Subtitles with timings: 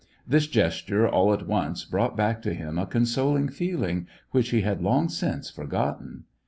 [0.27, 4.81] This gesture, all at once, brought back to him a consoling feeling, which he had
[4.81, 6.23] long since forgotten.